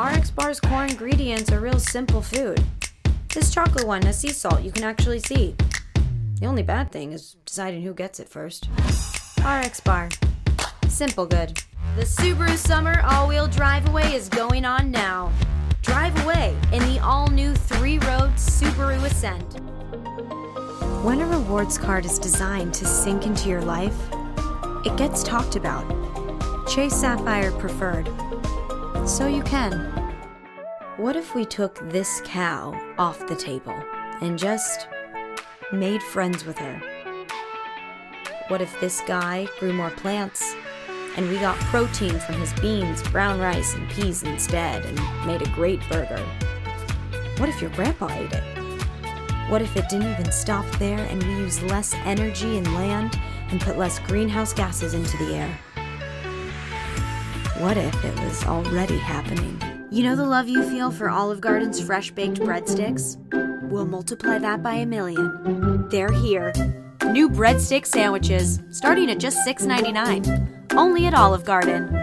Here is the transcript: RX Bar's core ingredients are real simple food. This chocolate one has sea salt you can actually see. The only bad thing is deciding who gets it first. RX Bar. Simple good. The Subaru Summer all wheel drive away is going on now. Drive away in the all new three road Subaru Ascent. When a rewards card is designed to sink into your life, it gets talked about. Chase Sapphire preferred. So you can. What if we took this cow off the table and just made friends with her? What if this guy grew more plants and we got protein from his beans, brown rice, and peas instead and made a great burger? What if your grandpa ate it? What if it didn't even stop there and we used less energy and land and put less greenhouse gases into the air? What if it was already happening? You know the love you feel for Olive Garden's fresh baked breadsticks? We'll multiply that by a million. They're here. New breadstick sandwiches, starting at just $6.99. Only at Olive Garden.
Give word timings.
RX 0.00 0.30
Bar's 0.30 0.60
core 0.60 0.86
ingredients 0.86 1.52
are 1.52 1.60
real 1.60 1.78
simple 1.78 2.22
food. 2.22 2.64
This 3.34 3.52
chocolate 3.52 3.86
one 3.86 4.00
has 4.02 4.18
sea 4.18 4.30
salt 4.30 4.62
you 4.62 4.72
can 4.72 4.82
actually 4.82 5.18
see. 5.18 5.54
The 6.40 6.46
only 6.46 6.62
bad 6.62 6.90
thing 6.90 7.12
is 7.12 7.36
deciding 7.44 7.82
who 7.82 7.92
gets 7.92 8.18
it 8.18 8.26
first. 8.26 8.70
RX 9.44 9.80
Bar. 9.80 10.08
Simple 10.88 11.26
good. 11.26 11.62
The 11.96 12.04
Subaru 12.04 12.56
Summer 12.56 13.02
all 13.04 13.28
wheel 13.28 13.46
drive 13.46 13.86
away 13.90 14.14
is 14.14 14.30
going 14.30 14.64
on 14.64 14.90
now. 14.90 15.30
Drive 15.82 16.18
away 16.24 16.56
in 16.72 16.82
the 16.86 16.98
all 17.00 17.28
new 17.28 17.54
three 17.54 17.98
road 17.98 18.30
Subaru 18.36 19.04
Ascent. 19.04 19.60
When 21.04 21.20
a 21.20 21.26
rewards 21.26 21.76
card 21.76 22.06
is 22.06 22.18
designed 22.18 22.72
to 22.72 22.86
sink 22.86 23.26
into 23.26 23.50
your 23.50 23.60
life, 23.60 23.98
it 24.86 24.96
gets 24.96 25.22
talked 25.22 25.56
about. 25.56 25.86
Chase 26.66 26.98
Sapphire 26.98 27.52
preferred. 27.52 28.08
So 29.06 29.26
you 29.26 29.42
can. 29.42 29.72
What 30.96 31.16
if 31.16 31.34
we 31.34 31.44
took 31.44 31.78
this 31.90 32.22
cow 32.24 32.72
off 32.98 33.26
the 33.26 33.34
table 33.34 33.74
and 34.20 34.38
just 34.38 34.86
made 35.72 36.02
friends 36.02 36.44
with 36.44 36.58
her? 36.58 36.80
What 38.48 38.60
if 38.60 38.78
this 38.80 39.00
guy 39.06 39.48
grew 39.58 39.72
more 39.72 39.90
plants 39.90 40.54
and 41.16 41.28
we 41.28 41.38
got 41.38 41.56
protein 41.56 42.18
from 42.20 42.36
his 42.36 42.52
beans, 42.60 43.02
brown 43.10 43.40
rice, 43.40 43.74
and 43.74 43.88
peas 43.90 44.22
instead 44.22 44.84
and 44.84 45.26
made 45.26 45.42
a 45.42 45.50
great 45.50 45.80
burger? 45.88 46.24
What 47.38 47.48
if 47.48 47.60
your 47.60 47.70
grandpa 47.70 48.08
ate 48.12 48.32
it? 48.32 48.44
What 49.50 49.62
if 49.62 49.76
it 49.76 49.88
didn't 49.88 50.12
even 50.12 50.30
stop 50.30 50.64
there 50.78 50.98
and 50.98 51.22
we 51.22 51.30
used 51.30 51.62
less 51.64 51.94
energy 52.04 52.58
and 52.58 52.74
land 52.74 53.18
and 53.50 53.60
put 53.60 53.76
less 53.76 53.98
greenhouse 53.98 54.52
gases 54.52 54.94
into 54.94 55.16
the 55.16 55.34
air? 55.34 55.58
What 57.60 57.76
if 57.76 58.04
it 58.06 58.18
was 58.20 58.42
already 58.46 58.96
happening? 58.96 59.60
You 59.90 60.04
know 60.04 60.16
the 60.16 60.24
love 60.24 60.48
you 60.48 60.62
feel 60.70 60.90
for 60.90 61.10
Olive 61.10 61.42
Garden's 61.42 61.78
fresh 61.78 62.10
baked 62.10 62.40
breadsticks? 62.40 63.18
We'll 63.70 63.84
multiply 63.84 64.38
that 64.38 64.62
by 64.62 64.76
a 64.76 64.86
million. 64.86 65.86
They're 65.90 66.10
here. 66.10 66.54
New 67.12 67.28
breadstick 67.28 67.84
sandwiches, 67.84 68.60
starting 68.70 69.10
at 69.10 69.18
just 69.18 69.46
$6.99. 69.46 70.72
Only 70.72 71.04
at 71.06 71.12
Olive 71.12 71.44
Garden. 71.44 71.99